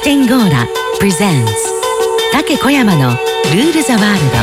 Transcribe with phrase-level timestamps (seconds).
[0.00, 0.66] 楽天ゴーラ
[0.98, 1.52] プレゼンツ
[2.32, 4.38] 竹小山のルールザワールド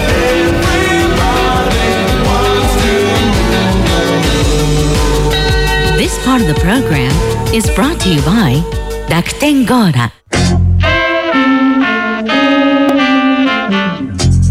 [5.98, 7.10] This part of the program
[7.56, 8.62] is brought to you by
[9.10, 10.14] 楽天ゴーラ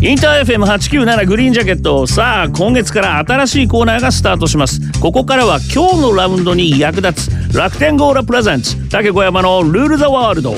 [0.02, 4.80] インター FM897 グリーンジャケットさあ今月から新しいコーナーがスタートします。
[5.00, 10.54] ここからは今日のラウンドに役立つ楽天ゴーラプレゼンツ竹小山のルールザワールド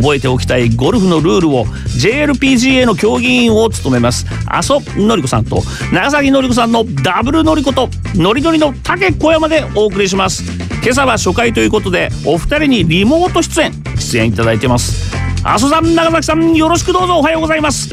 [0.00, 5.62] 覚えておきたいゴルフのルールを JLPGA の競技委員を務めます阿蘇のり子さんと
[5.92, 10.42] 長崎のり子さんのダブルのり子とノリノリの竹小山でお送りします
[10.82, 17.90] 今朝は初回ということでお二人にリモート出演出演いただいてます阿蘇さん長崎さんよろしくどうぞおはようございます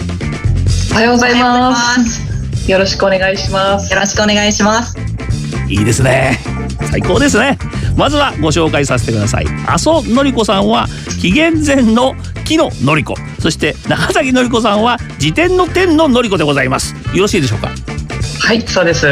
[0.91, 2.69] おはようございます。
[2.69, 3.93] よろしくお願いします。
[3.93, 4.97] よろしくお願いします。
[5.71, 6.37] いいですね
[6.91, 7.57] 最高ですね
[7.97, 10.87] まずはご紹介させてください阿蘇のり子さんは
[11.21, 17.69] 紀元前の木ののり子そして長崎のり子さんは自天の天ののり子でございますよろしいでしょうか？
[18.43, 19.05] はい、そうです。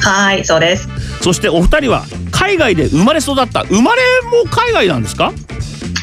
[0.00, 0.88] はい、そうです。
[1.20, 4.02] そしてお二人は海外で生まれ育った生まれ
[4.44, 5.32] も海外なんですか？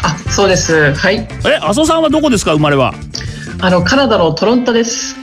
[0.04, 0.94] あ、そうです。
[0.94, 1.28] はい。
[1.46, 2.94] え阿蘇さんはどこですか生まれは？
[3.62, 5.16] あのカナダのトロントです。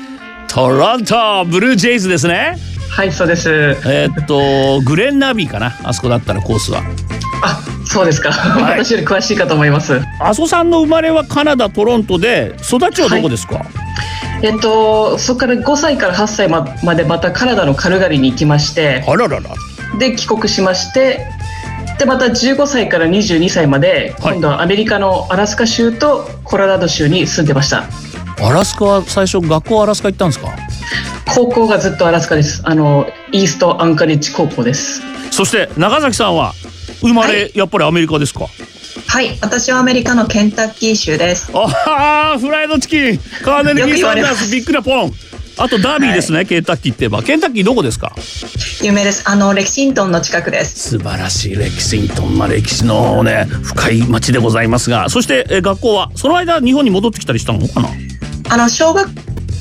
[0.48, 2.56] トロントブルージェイズですね
[2.94, 3.50] はい、そうです。
[3.50, 5.72] えーっとグレンナビーかな？
[5.82, 6.82] あそこだったらコースは。
[7.42, 8.28] あ、そうですか。
[8.28, 8.32] い。
[8.84, 9.98] 私より詳しいかと思います。
[10.20, 13.64] 阿蘇さんの生まれはカナダトロントで育ちはどこですか、
[14.42, 19.50] えっと、そこから5歳から8歳ままでまたカナダのカルガリーに行きまして、あららら。
[19.98, 21.26] で帰国しまして、
[21.98, 24.34] でまた15歳から22歳まで、はい。
[24.34, 27.84] 今度はアメリカのアラスカ州とコロラド州に住んでました。
[28.46, 30.48] アラスカは最初学校アラスカ行ったんですか？
[31.26, 32.62] 高校がずっとアラスカです。
[32.64, 35.02] あのイーストアンカレッジ高校です。
[35.30, 36.52] そして長崎さんは
[37.00, 38.46] 生まれ、はやっぱりアメリカですか？
[39.08, 41.50] はい、私はアメリカのケンタッキー州です。
[41.54, 43.18] ああフライドチキン。
[43.42, 45.12] カーネル・ギーサンダースビッグなポン。
[45.58, 47.22] あとダービーですね、ケンタッキーって言えば。
[47.22, 48.14] ケンタッキーどこですか？
[48.82, 49.22] 有名です。
[49.28, 50.90] あのレキシントンの近くです。
[50.90, 52.38] 素晴らしいレキシントン。
[52.38, 55.08] まあ歴史のね深い町でございますが。
[55.10, 57.88] そしてえ学校はその間日本に戻ってきたりしたのかな？
[58.50, 59.08] あの小学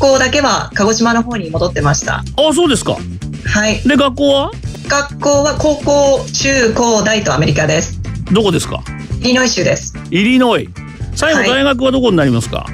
[0.02, 2.16] 校だけは鹿児島の方に戻ってました。
[2.16, 2.98] ああそうですか
[3.46, 4.52] はい、で学校は？
[4.88, 8.02] 学校は高校、中高大とアメリカです。
[8.32, 8.84] どこですか？
[9.22, 9.94] イリノイ州です。
[10.10, 10.68] イリノイ
[11.16, 12.66] 最後はい大学はどこになりますか、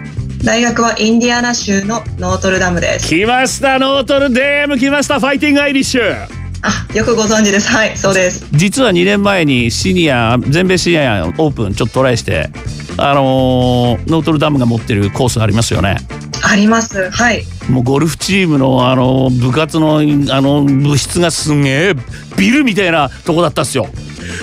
[0.43, 3.07] 大学はインディアナ州のノートルダムです。
[3.07, 6.27] 来ましたノートルデーム来ましたファイティングアイリッシュ
[6.63, 7.69] あ、よくご存知です。
[7.69, 8.47] はい、そうです。
[8.53, 12.49] 実は2年前にシニア全米シニアオープンちょっとトライして
[12.97, 15.97] あのーノートルダムが持ってるコースありますよね
[16.49, 17.09] あります。
[17.11, 17.43] はい。
[17.69, 20.01] もうゴルフチームのあの部活のあ
[20.41, 21.93] の部室がすんげえ
[22.37, 23.87] ビルみたいなとこだったっすよ。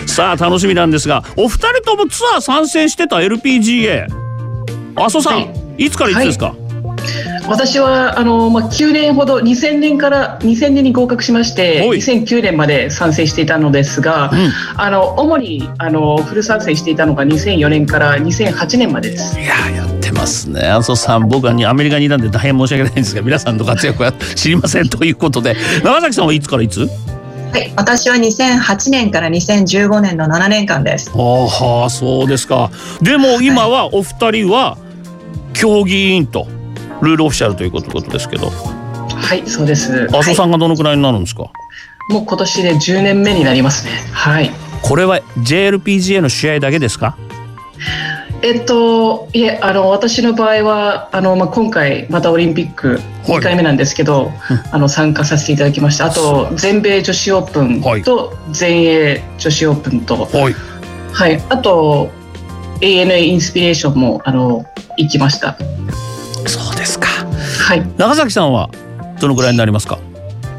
[0.07, 4.07] さあ楽しみなんですがお二人ともツアー参戦してた LPGA
[4.97, 5.41] 阿蘇さん、、は
[5.79, 5.91] い。
[5.91, 6.55] つからいつですか、
[7.49, 11.99] 私はあの、まあ、9年ほど2000年から2000年に合格しましてはい。
[11.99, 14.51] 2009年まで参戦していたのですが、うん。
[14.77, 19.39] あの主にあのフル参戦していたのが2004年から2008年までです。
[19.39, 20.69] いやーやってますね。
[20.69, 25.57] 阿蘇さん僕はにアメリカにいたんで大変申し訳ないんですが皆さんの活躍は 知りませんということで。
[25.83, 26.81] 長崎さんはいつからいつ？
[26.81, 31.13] はい、私は2008年から2015年の7年間です。
[31.15, 32.71] ああそうですか。
[33.01, 34.77] でも今はお二人は
[35.53, 36.49] 競技委員と
[37.03, 40.09] ルールオフィシャルということですけどはいそうです。
[40.13, 41.51] 阿蘇さんがどのくらいになるんですか、
[42.11, 43.93] もう今年で10年目になりますね。
[44.13, 44.51] はい。
[44.83, 47.17] これは JLPGA の試合だけですか？
[48.43, 53.01] えっといえあの私の場合はあのまあ今回またオリンピックはい
[53.39, 54.31] 2回目なんですけど、
[54.71, 56.07] あの参加させていただきました。
[56.07, 60.55] あと全米女子オープはいンと全英女子オープンと、はい
[61.13, 62.11] はい、あと
[62.81, 64.67] ANA インスピレーションもあの
[64.99, 65.57] 行きました。
[67.65, 67.83] はい。
[67.97, 68.69] 長崎さんは
[69.21, 69.99] どのくらいになりますか？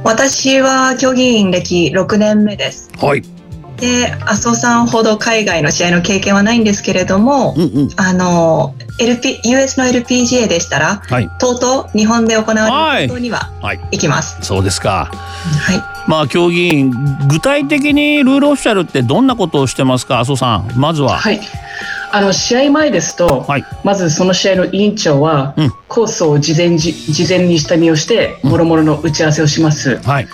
[0.03, 2.89] 私は競技員歴6年目です。
[2.97, 3.21] はい
[3.77, 14.37] で、阿蘇さんほど海外の試合の経験はないんですけれども、うんうんあの、LP、US の LPGA でしたら、はいとうとう日本で行われることにははい行きます。
[14.41, 16.09] そうですかはい。
[16.09, 16.91] まあ競技員
[17.27, 20.19] 具体的にルールオフィシャルってどんなことをしてますか？
[20.21, 21.41] 阿蘇さんまずははい。
[22.15, 23.65] あの試合前ですと、はい。
[23.83, 25.71] まずその試合の委員長は、うん。
[25.89, 28.51] コースを事前じ事前に下見をして、うん。
[28.51, 29.97] もろもろの打ち合わせをします。
[29.97, 30.27] はい。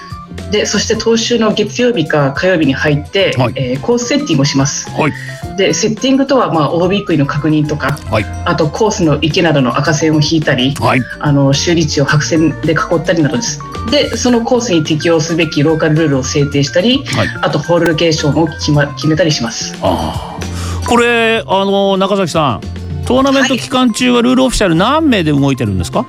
[0.51, 3.53] で、そして当週の月曜日か火曜日に入って、はい。
[3.55, 4.91] えーコースセッティングをします。
[4.91, 5.13] はい。
[5.57, 8.25] で、セッティングとはまあ OB 食いの確認とか、はい。
[8.45, 11.01] あとコースの池などの赤線を引いたり、はい。
[11.19, 13.59] あの修理地を白線で囲ったりなどです。
[13.89, 17.27] で、そのコースに適用すべきローカルルールを制定したり、はい。
[17.41, 19.75] あとホールロケーションを決,、ま、決めたりします。
[19.81, 20.50] ああ
[20.91, 22.61] これあの中崎さん
[23.05, 26.05] トーナメント期間中はルールオフィシャル何名で動いてるんですか、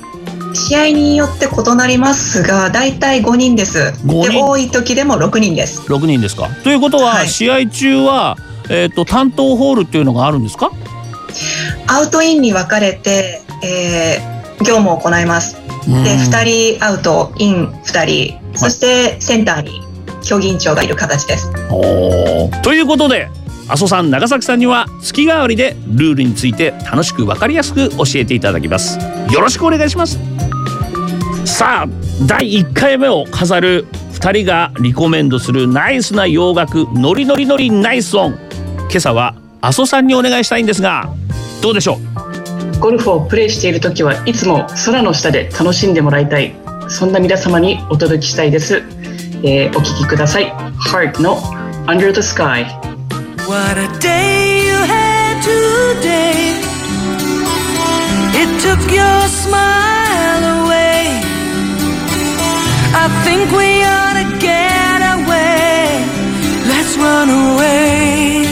[0.55, 3.79] 試合によって異なりますが、だいたい5人です。
[4.05, 4.31] 5人。
[4.33, 5.83] で、多い時でも6人です。
[5.83, 6.49] 6人ですか？
[6.65, 7.29] ということは、はい。
[7.29, 8.37] 試合中は、
[8.71, 10.71] えー、と担当ホールっていうのがあるんですか？
[11.87, 14.33] アウトインに分かれて、えー
[14.65, 15.57] 業務を行います。
[15.89, 16.05] うん。
[16.05, 19.81] で、2人アウト、イン2人、そしてセンターに
[20.23, 21.51] 競技委員長がいる形です。
[21.71, 22.61] おー。
[22.63, 23.29] ということで
[23.69, 28.99] 阿蘇さん長崎さんには月替わりでルールについて楽しく分かりやすく教えていただきます。
[29.33, 30.19] よろしくお願いします。
[31.47, 31.89] さあ
[32.27, 38.39] 第1回目を飾る2人がリコメンドするナイスな洋楽ノリノリノリナイスオン。
[38.91, 41.09] 今朝は阿蘇さんにお願いしたいんですが
[41.63, 41.99] どうでしょ
[42.77, 42.79] う？
[42.79, 46.55] ゴルフをプレーしている時はいつも空の下で楽しんでもらいたい。
[46.89, 48.83] そんな皆様にお届けしたいです、
[49.45, 50.53] えーお聞きください。
[50.91, 51.37] Heart の
[51.87, 52.67] Under the Sky
[53.47, 56.55] What a day you had today.
[58.41, 61.21] It took your smile away.
[62.95, 66.07] I think we ought to get away.
[66.69, 68.52] Let's run away.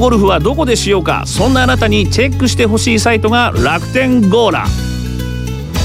[0.00, 1.24] ゴルフはどこでしようか。
[1.26, 4.64] そんなあなたにチェックしてほしいサイトが楽天ゴーラ。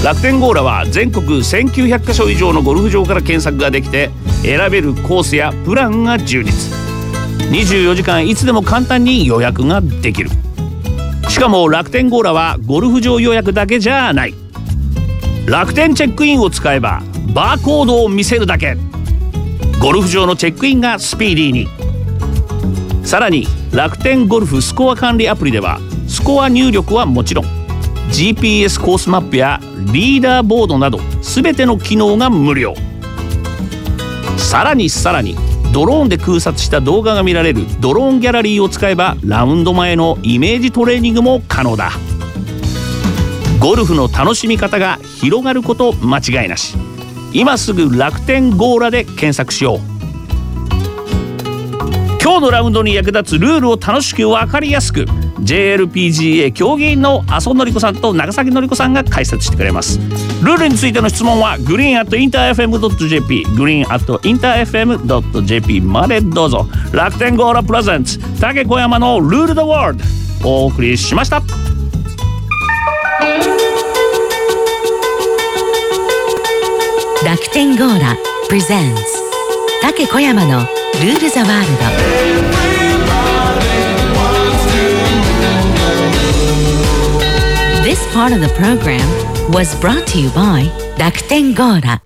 [0.06, 4.10] 楽天ゴーラは全国1900カ所以上のゴルフ場から検索ができて
[4.42, 6.74] 選べるコースやプランが充実。
[7.52, 10.30] 24時間いつでも簡単に予約ができる。
[11.28, 14.34] しかも楽天ゴーラはゴルフ場予約だけじゃない。
[15.46, 18.78] 楽天チェックインを使えばバーコードを見せるだけ。
[19.82, 21.85] ゴルフ場のチェックインがスピーディーに。
[23.06, 27.46] さらに楽天ゴルフスコア管理アプリではスコア入力はもちろん
[28.10, 29.60] GPS コースマップや
[29.94, 32.74] リーダーボードなど全ての機能が無料。
[34.38, 35.36] さらにさらに
[35.72, 41.92] ドローンで空撮した動画が見られるドローンギャラリーを使えばラウンド前のイメージトレーニングも可能だ。
[43.60, 46.76] ゴルフの楽しみ方が広がること間違いなし。
[47.34, 49.95] 今すぐ楽天ゴーラで検索しよう。
[52.26, 60.00] 今日のラウンドに役立つルールを楽しく分かりやすく JLPGA 競技員の麻生典子さんと長崎典子さんが解説してくれます。
[60.44, 66.66] ルールについての質問はグリーン at interfm.jp グリーン at interfm.jp までどうぞ。
[66.92, 70.00] 楽天ゴーラプレゼンツ竹小山のルールドワール
[70.42, 71.44] ドお送りしました。
[77.24, 78.18] 楽天ゴーラ
[78.50, 79.25] presents
[79.85, 82.81] 竹小山のルールザワールド
[87.83, 89.01] This part of the program
[89.53, 92.03] was brought to you by 楽天ゴーラ